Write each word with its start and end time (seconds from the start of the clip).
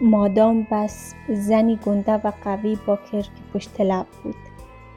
مادام 0.00 0.66
بس 0.70 1.14
زنی 1.28 1.78
گنده 1.86 2.12
و 2.12 2.32
قوی 2.44 2.78
با 2.86 2.98
کرک 3.12 3.30
پشت 3.54 3.80
لب 3.80 4.06
بود. 4.22 4.34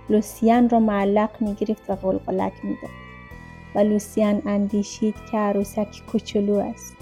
لوسیان 0.09 0.69
را 0.69 0.79
معلق 0.79 1.29
می 1.39 1.53
گرفت 1.53 1.89
و 1.89 1.95
غلغلک 1.95 2.53
می 2.63 2.77
داد 2.81 2.91
و 3.75 3.79
لوسیان 3.79 4.41
اندیشید 4.45 5.15
که 5.31 5.37
عروسک 5.37 6.01
کوچولو 6.11 6.55
است. 6.55 6.95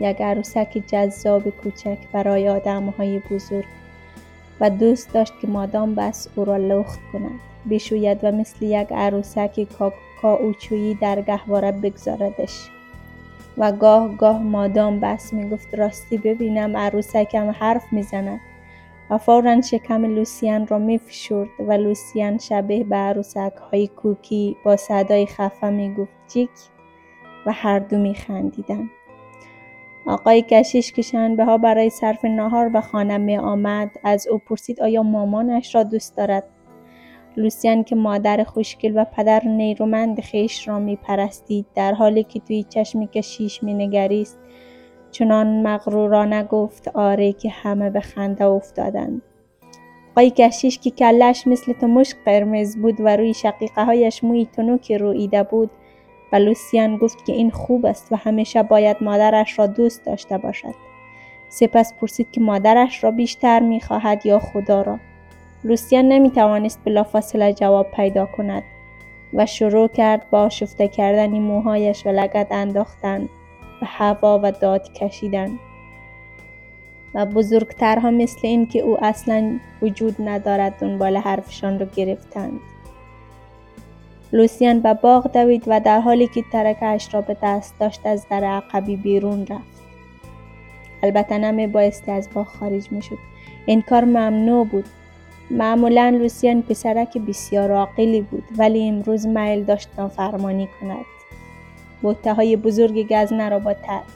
یک 0.00 0.20
عروسک 0.20 0.82
جذاب 0.86 1.50
کوچک 1.50 1.98
برای 2.12 2.48
آدم 2.48 2.88
های 2.88 3.22
بزرگ. 3.30 3.64
و 4.60 4.70
دوست 4.70 5.12
داشت 5.12 5.32
که 5.40 5.46
مادام 5.46 5.94
بس 5.94 6.28
او 6.36 6.44
را 6.44 6.56
لخت 6.56 7.00
کند. 7.12 7.40
بشوید 7.70 8.18
و 8.22 8.32
مثل 8.32 8.64
یک 8.64 8.92
عروسک 8.92 9.66
کاوچویی 10.22 10.94
در 10.94 11.20
گهواره 11.20 11.72
بگذاردش. 11.72 12.70
و 13.58 13.72
گاه 13.72 14.16
گاه 14.16 14.42
مادام 14.42 15.00
بس 15.00 15.32
می 15.32 15.50
گفت 15.50 15.74
راستی 15.74 16.18
ببینم 16.18 16.76
عروسکم 16.76 17.50
حرف 17.50 17.92
می‌زند. 17.92 18.40
و 19.10 19.18
فورا 19.18 19.60
شکم 19.60 20.04
لوسیان 20.04 20.66
را 20.66 20.78
می 20.78 20.98
فشرد 20.98 21.48
و 21.58 21.72
لوسیان 21.72 22.38
شبیه 22.38 22.84
به 22.84 22.96
عروسک 22.96 23.52
های 23.72 23.86
کوکی 23.86 24.56
با 24.64 24.76
صدای 24.76 25.26
خفه 25.26 25.70
می 25.70 25.94
گفت 25.94 26.12
جیک 26.28 26.50
و 27.46 27.52
هر 27.52 27.78
دو 27.78 27.98
می 27.98 28.14
خندیدن. 28.14 28.90
آقای 30.06 30.42
کشیش 30.42 30.92
که 30.92 31.02
ها 31.38 31.58
برای 31.58 31.90
صرف 31.90 32.24
نهار 32.24 32.68
به 32.68 32.80
خانه 32.80 33.18
می 33.18 33.36
آمد 33.36 33.90
از 34.04 34.26
او 34.26 34.38
پرسید 34.38 34.80
آیا 34.80 35.02
مامانش 35.02 35.74
را 35.74 35.82
دوست 35.82 36.16
دارد؟ 36.16 36.44
لوسیان 37.36 37.84
که 37.84 37.96
مادر 37.96 38.44
خوشگل 38.44 38.92
و 38.96 39.04
پدر 39.04 39.44
نیرومند 39.44 40.20
خیش 40.20 40.68
را 40.68 40.78
می 40.78 40.96
پرستید 40.96 41.66
در 41.74 41.92
حالی 41.92 42.24
که 42.24 42.40
توی 42.40 42.62
چشم 42.62 43.06
کشیش 43.06 43.62
می 43.62 43.74
نگریست 43.74 44.38
چنان 45.10 45.62
مغرورانه 45.62 46.44
گفت 46.44 46.88
آره 46.88 47.32
که 47.32 47.50
همه 47.50 47.90
به 47.90 48.00
خنده 48.00 48.44
افتادند. 48.44 49.22
آقای 50.10 50.30
کشیش 50.30 50.78
که 50.78 50.90
کلش 50.90 51.46
مثل 51.46 51.72
تمشک 51.72 52.16
قرمز 52.24 52.76
بود 52.76 53.00
و 53.00 53.16
روی 53.16 53.34
شقیقه 53.34 53.84
هایش 53.84 54.24
موی 54.24 54.46
تنوکی 54.46 54.98
رویده 54.98 55.42
بود 55.42 55.70
و 56.32 56.36
لوسیان 56.36 56.96
گفت 56.96 57.24
که 57.26 57.32
این 57.32 57.50
خوب 57.50 57.86
است 57.86 58.12
و 58.12 58.16
همیشه 58.16 58.62
باید 58.62 58.96
مادرش 59.00 59.58
را 59.58 59.66
دوست 59.66 60.04
داشته 60.04 60.38
باشد. 60.38 60.74
سپس 61.48 61.94
پرسید 62.00 62.30
که 62.30 62.40
مادرش 62.40 63.04
را 63.04 63.10
بیشتر 63.10 63.60
می 63.60 63.80
خواهد 63.80 64.26
یا 64.26 64.38
خدا 64.38 64.82
را؟ 64.82 64.98
لوسیان 65.64 66.08
نمی 66.08 66.30
توانست 66.30 66.80
بلافاصله 66.84 67.52
جواب 67.52 67.90
پیدا 67.90 68.26
کند 68.26 68.62
و 69.34 69.46
شروع 69.46 69.88
کرد 69.88 70.30
با 70.30 70.48
شفته 70.48 70.88
کردن 70.88 71.30
موهایش 71.30 72.06
و 72.06 72.08
لگت 72.08 72.46
انداختن 72.50 73.28
به 73.80 73.86
هوا 73.86 74.40
و 74.42 74.52
داد 74.52 74.92
کشیدن. 74.92 75.58
و 77.14 77.26
بزرگترها 77.26 78.10
مثل 78.10 78.38
این 78.42 78.66
که 78.66 78.80
او 78.80 79.04
اصلا 79.04 79.58
وجود 79.82 80.16
ندارد 80.18 80.78
دنبال 80.80 81.16
حرفشان 81.16 81.78
را 81.78 81.86
گرفتند. 81.96 82.60
لوسیان 84.32 84.80
به 84.80 84.94
باغ 84.94 85.32
دوید 85.32 85.64
و 85.66 85.80
در 85.80 86.00
حالی 86.00 86.26
که 86.26 86.42
ترکش 86.52 87.14
را 87.14 87.20
به 87.20 87.36
دست 87.42 87.74
داشت 87.80 88.06
از 88.06 88.26
در 88.30 88.44
عقبی 88.44 88.96
بیرون 88.96 89.46
رفت. 89.46 89.82
البته 91.02 91.38
نمی 91.38 91.66
بایستی 91.66 92.10
از 92.10 92.28
باغ 92.34 92.46
خارج 92.46 92.92
می 92.92 93.02
شد 93.02 93.18
این 93.66 93.82
کار 93.82 94.04
ممنوع 94.04 94.66
بود. 94.66 94.84
معمولا 95.50 96.08
لوسیان 96.08 96.62
پسرک 96.62 97.18
بسیار 97.18 97.72
عاقلی 97.72 98.20
بود 98.20 98.44
ولی 98.58 98.88
امروز 98.88 99.26
میل 99.26 99.64
داشت 99.64 99.88
نافرمانی 99.98 100.68
کند. 100.80 101.04
بوته 102.02 102.34
های 102.34 102.56
بزرگ 102.56 103.12
گزنه 103.12 103.48
را 103.48 103.58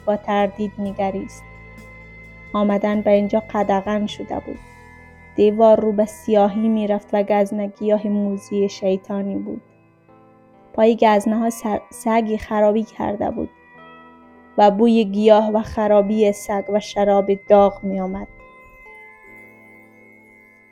با, 0.05 0.15
تردید 0.15 0.71
نگریست 0.79 1.43
آمدن 2.53 3.01
به 3.01 3.11
اینجا 3.11 3.43
قدغن 3.53 4.05
شده 4.05 4.39
بود. 4.39 4.59
دیوار 5.35 5.79
رو 5.79 5.91
به 5.91 6.05
سیاهی 6.05 6.67
می‌رفت 6.67 7.07
و 7.13 7.23
گزنه 7.23 7.67
گیاه 7.67 8.07
موزی 8.07 8.69
شیطانی 8.69 9.35
بود. 9.35 9.61
پای 10.73 10.95
گزنه 10.95 11.37
ها 11.39 11.49
سگی 11.89 12.37
خرابی 12.37 12.83
کرده 12.83 13.31
بود 13.31 13.49
و 14.57 14.71
بوی 14.71 15.05
گیاه 15.05 15.51
و 15.51 15.61
خرابی 15.61 16.31
سگ 16.31 16.63
و 16.69 16.79
شراب 16.79 17.33
داغ 17.33 17.83
می 17.83 17.99
آمد. 17.99 18.27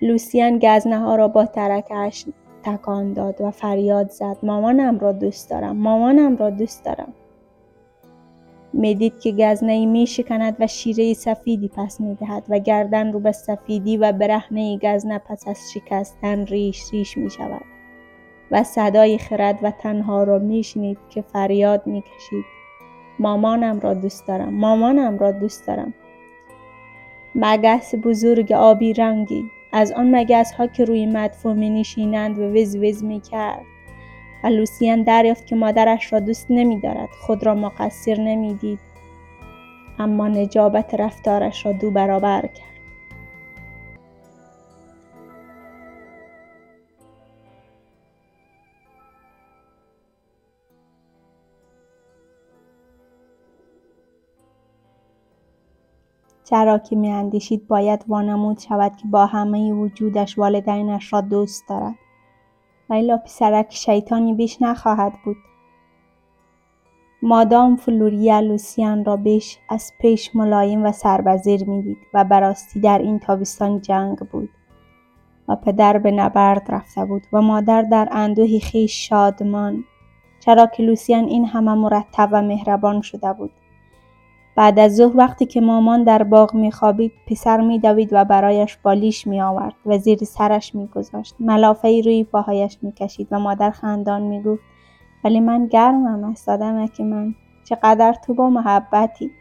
لوسیان 0.01 0.59
گزنه 0.59 1.15
را 1.15 1.27
با 1.27 1.45
ترکش 1.45 2.25
تکان 2.63 3.13
داد 3.13 3.41
و 3.41 3.51
فریاد 3.51 4.09
زد. 4.09 4.37
مامانم 4.43 4.99
را 4.99 5.11
دوست 5.11 5.49
دارم. 5.49 5.77
مامانم 5.77 6.37
را 6.37 6.49
دوست 6.49 6.85
دارم. 6.85 7.13
می‌دید 8.73 9.19
که 9.19 9.31
گزنه 9.31 9.71
ای 9.71 9.85
می 9.85 10.07
شکند 10.07 10.55
و 10.59 10.67
شیره 10.67 11.13
سفیدی 11.13 11.67
پس 11.67 12.01
می 12.01 12.15
دهد 12.15 12.43
و 12.49 12.59
گردن 12.59 13.11
رو 13.11 13.19
به 13.19 13.31
سفیدی 13.31 13.97
و 13.97 14.11
برهنه 14.11 14.77
گزنه 14.77 15.19
پس 15.19 15.47
از 15.47 15.59
شکستن 15.73 16.45
ریش 16.45 16.83
ریش 16.91 17.17
می 17.17 17.29
شود 17.29 17.61
و 18.51 18.63
صدای 18.63 19.17
خرد 19.17 19.59
و 19.63 19.71
تنها 19.71 20.23
را 20.23 20.39
می 20.39 20.63
شنید 20.63 20.97
که 21.09 21.21
فریاد 21.21 21.87
می 21.87 22.01
کشید 22.01 22.45
مامانم 23.19 23.79
را 23.79 23.93
دوست 23.93 24.27
دارم. 24.27 24.53
مامانم 24.53 25.17
را 25.17 25.31
دوست 25.31 25.67
دارم. 25.67 25.93
مگس 27.35 27.95
بزرگ 28.03 28.51
آبی 28.51 28.93
رنگی. 28.93 29.43
از 29.72 29.91
آن 29.91 30.16
مگس 30.16 30.51
ها 30.53 30.67
که 30.67 30.85
روی 30.85 31.05
مدفوع 31.05 31.53
می 31.53 31.69
نشینند 31.69 32.39
و 32.39 32.44
وز 32.44 32.75
وز 32.75 33.03
می 33.03 33.22
کرد. 33.22 33.66
و 34.44 34.47
لوسیان 34.47 35.03
دریافت 35.03 35.47
که 35.47 35.55
مادرش 35.55 36.13
را 36.13 36.19
دوست 36.19 36.47
نمی 36.50 36.79
دارد 36.79 37.09
خود 37.09 37.45
را 37.45 37.55
مقصر 37.55 38.19
نمی 38.19 38.53
دید. 38.53 38.79
اما 40.00 40.27
نجابت 40.27 40.94
رفتارش 40.94 41.66
را 41.66 41.72
دو 41.72 41.91
برابر 41.91 42.41
کرد. 42.41 42.66
چرا 56.49 56.77
که 56.77 56.95
میاندیشید 56.95 57.67
باید 57.67 58.05
وانمود 58.07 58.59
شود 58.59 58.95
که 58.95 59.07
با 59.07 59.25
همه 59.25 59.73
وجودش 59.73 60.37
والدینش 60.37 61.13
را 61.13 61.21
دوست 61.21 61.69
دارد. 61.69 61.95
و 62.89 62.93
الا 62.93 63.17
پسرک 63.17 63.67
شیطانی 63.69 64.33
بیش 64.33 64.61
نخواهد 64.61 65.13
بود. 65.25 65.37
مادام 67.21 67.75
فلوریا 67.75 68.39
لوسیان 68.39 69.05
را 69.05 69.15
بیش 69.15 69.57
از 69.69 69.91
پیش 70.01 70.35
ملایم 70.35 70.85
و 70.85 70.91
سربزیر 70.91 71.69
می‌دید 71.69 71.97
و 72.13 72.23
براستی 72.23 72.79
در 72.79 72.99
این 72.99 73.19
تابستان 73.19 73.81
جنگ 73.81 74.17
بود 74.17 74.49
و 75.47 75.55
پدر 75.55 75.97
به 75.97 76.11
نبرد 76.11 76.65
رفته 76.69 77.05
بود 77.05 77.23
و 77.33 77.41
مادر 77.41 77.81
در 77.81 78.09
اندوهی 78.11 78.59
خیش 78.59 79.09
شادمان. 79.09 79.83
چرا 80.39 80.65
که 80.65 80.83
لوسیان 80.83 81.23
این 81.23 81.45
همه 81.45 81.73
مرتب 81.73 82.29
و 82.31 82.41
مهربان 82.41 83.01
شده 83.01 83.33
بود. 83.33 83.51
بعد 84.57 84.79
از 84.79 84.95
ظهر 84.95 85.18
وقتی 85.18 85.45
که 85.45 85.62
مامان 85.62 86.03
در 86.03 86.23
باغ 86.23 86.56
میخوابید 86.56 87.12
پسر 87.28 87.62
میدوید 87.62 88.09
و 88.12 88.25
برایش 88.25 88.78
بالیش 88.84 89.28
میآورد. 89.28 89.73
و 89.85 89.97
زیر 89.97 90.18
سرش 90.18 90.75
میگذاشت. 90.75 91.35
ملافهای 91.40 92.01
روی 92.01 92.23
پاهایش 92.23 92.78
می‌کشید 92.81 93.28
و 93.31 93.40
مادر 93.40 93.72
خندان 93.72 94.22
می‌گفت 94.22 94.63
ولی 95.23 95.40
من 95.40 95.66
گرمم 95.66 96.23
است 96.23 96.50
که 96.97 97.03
من. 97.03 97.35
چقدر 97.63 98.13
تو 98.13 98.34
با 98.34 98.50
محبتی. 98.50 99.31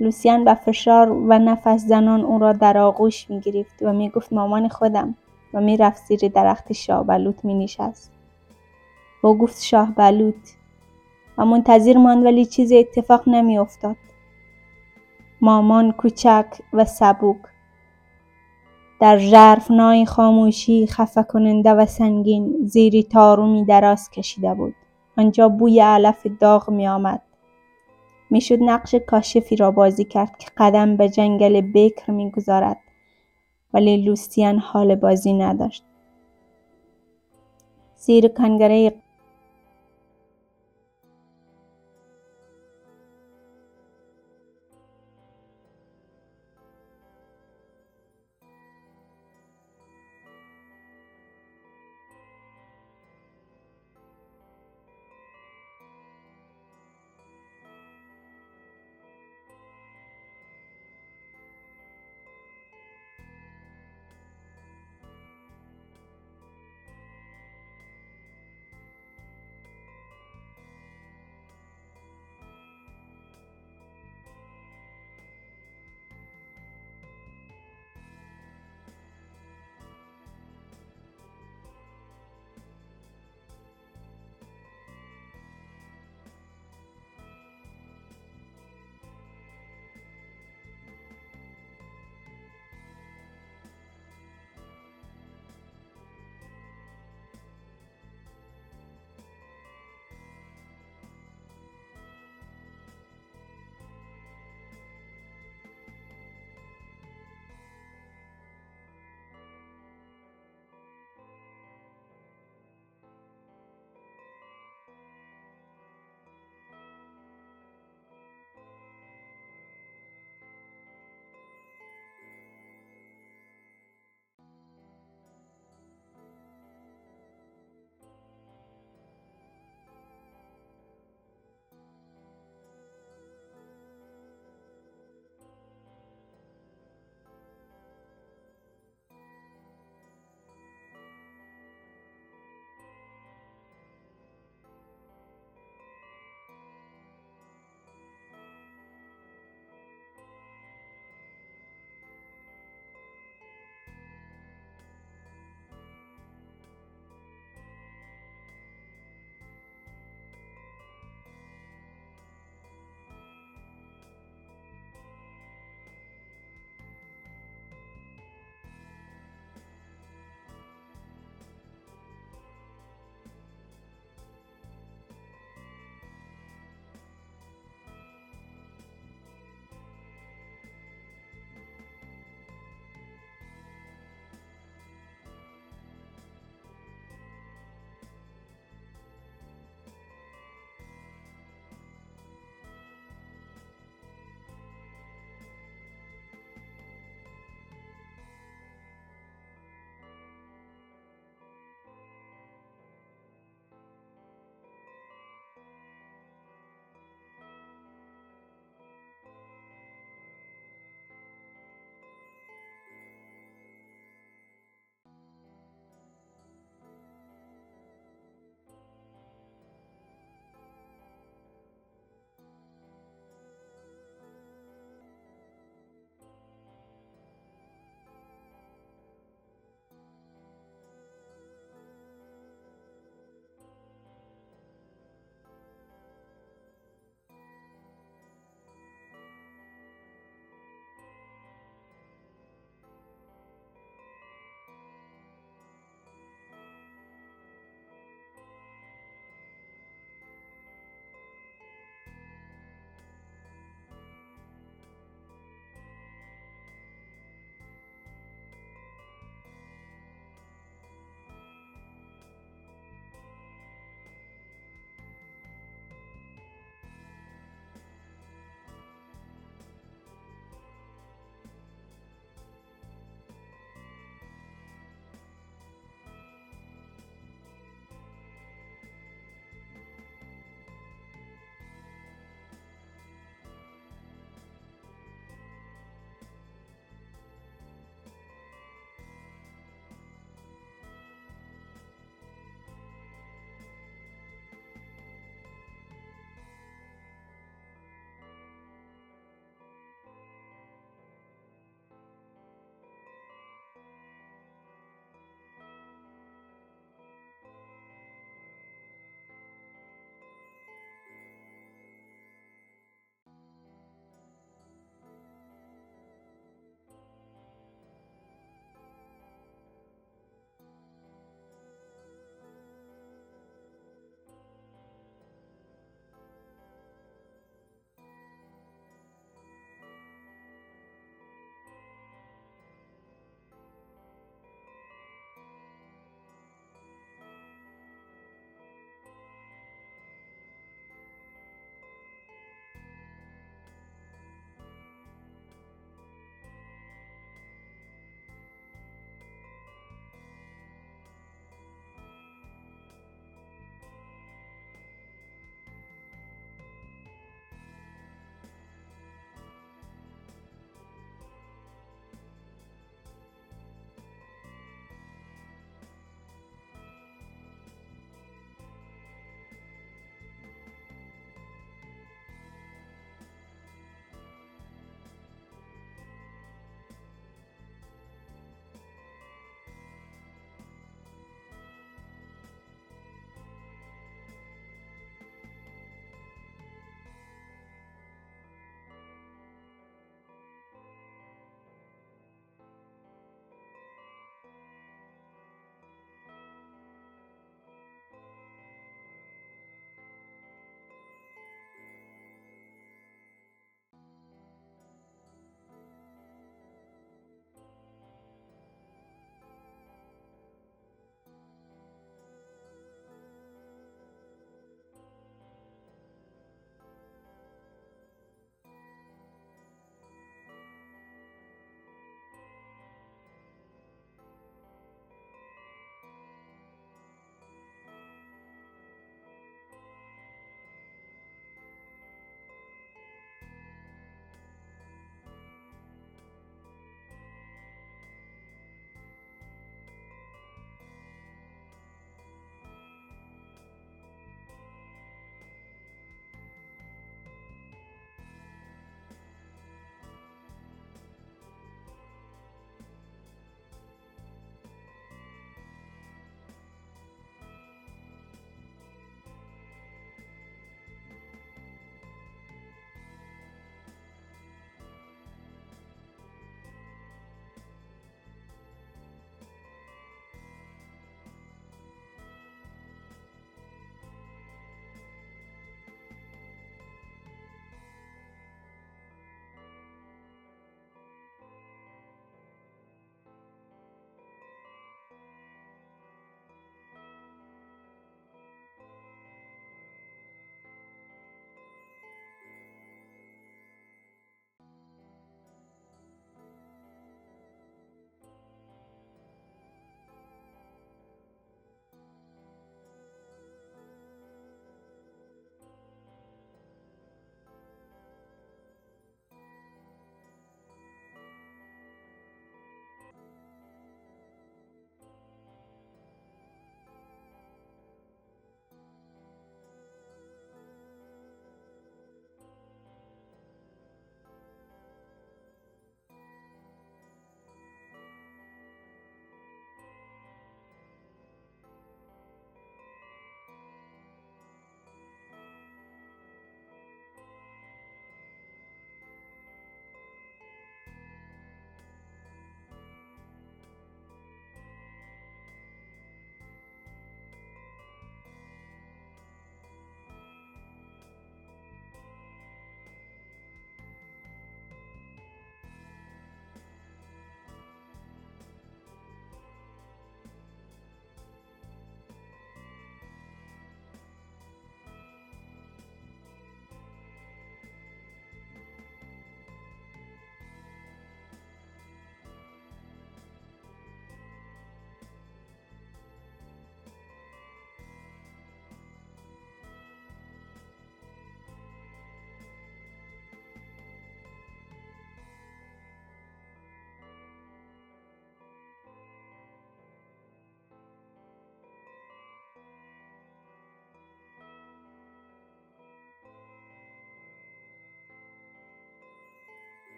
لوسیان 0.00 0.44
به 0.44 0.54
فشار 0.54 1.10
و 1.10 1.38
نفس 1.38 1.84
زنان 1.86 2.20
او 2.20 2.38
را 2.38 2.52
در 2.52 2.78
آغوش 2.78 3.30
می‌گرفت 3.30 3.82
و 3.82 3.92
می‌گفت 3.92 4.32
مامان 4.32 4.68
خودم. 4.68 5.14
و 5.54 5.60
می‌رفت 5.60 6.02
زیر 6.06 6.28
درخت 6.28 6.72
شاه 6.72 7.06
بلوط 7.06 7.44
مینشست. 7.44 8.12
او 9.22 9.38
گفت 9.38 9.62
شاه 9.62 9.92
بلوط. 9.96 10.48
و 11.38 11.44
منتظر 11.44 11.96
ماند 11.96 12.24
ولی 12.24 12.46
چیزی 12.46 12.78
اتفاق 12.78 13.22
نمیافتاد. 13.26 13.96
مامان 15.42 15.92
کوچک 15.92 16.46
و 16.72 16.84
سبوک 16.84 17.36
در 19.00 19.18
ژرفنای 19.18 20.06
خاموشی 20.06 20.86
خفه 20.86 21.22
کننده 21.22 21.70
و 21.70 21.86
سنگین 21.86 22.56
زیری 22.64 23.02
تارومی 23.02 23.64
دراز 23.64 24.10
کشیده 24.10 24.54
بود. 24.54 24.74
آنجا 25.18 25.48
بوی 25.48 25.80
علف 25.80 26.26
داغ 26.40 26.70
می 26.70 26.88
آمد 26.88 27.22
می‌شد 28.30 28.58
نقش 28.60 28.94
کاشفی 28.94 29.56
را 29.56 29.70
بازی 29.70 30.04
کرد 30.04 30.38
که 30.38 30.48
قدم 30.56 30.96
به 30.96 31.08
جنگل 31.08 31.60
بکر 31.60 32.10
می‌گذارد. 32.10 32.78
ولی 33.74 33.96
لوستیان 33.96 34.58
حال 34.58 34.94
بازی 34.94 35.32
نداشت. 35.32 35.84
زیر 37.96 38.28
کنگره 38.28 38.94